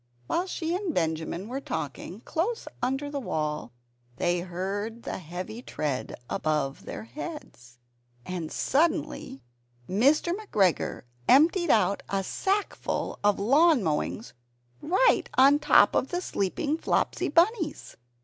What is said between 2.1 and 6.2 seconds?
close under the wall, they heard a heavy tread